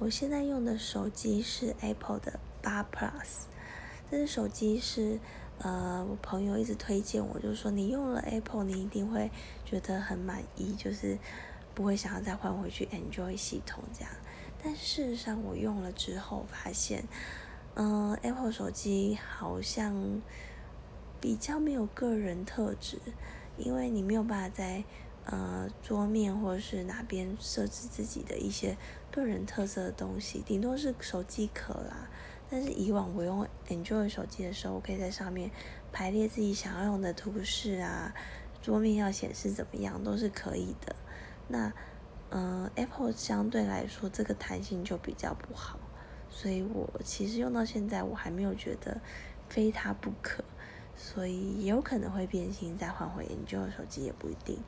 [0.00, 3.44] 我现在用的手机是 Apple 的八 Plus，
[4.10, 5.20] 这只手机是
[5.58, 9.30] 呃我朋友一直推荐我，就是说你用了 Apple，你一定会
[9.62, 11.18] 觉得很满意，就是
[11.74, 14.10] 不会想要再换回去 Android 系统这样。
[14.64, 17.04] 但事实上我用了之后发现，
[17.74, 20.22] 嗯，Apple 手机好像
[21.20, 22.98] 比较没有个人特质，
[23.58, 24.82] 因为你没有办法在
[25.30, 28.76] 呃桌面或者是哪边设置自己的一些
[29.10, 32.08] 个人特色的东西，顶多是手机壳啦。
[32.50, 35.50] 但是以往我用 Android 手机的时候，我可以在上面
[35.92, 38.12] 排列自己想要用的图示啊，
[38.60, 40.96] 桌面要显示怎么样都是可以的。
[41.46, 41.72] 那
[42.30, 45.78] 嗯，Apple 相对来说这个弹性就比较不好，
[46.28, 49.00] 所以我其实用到现在我还没有觉得
[49.48, 50.42] 非它不可，
[50.96, 54.58] 所以也有可能会变心再换回 Android 手机也不一定。